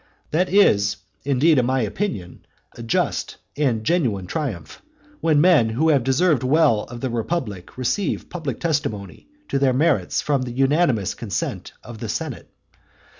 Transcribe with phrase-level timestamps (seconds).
[0.31, 4.81] That is indeed in my opinion a just and genuine triumph,
[5.19, 10.19] when men who have deserved well of the republic receive public testimony to their merits
[10.19, 12.49] from the unanimous consent of the senate.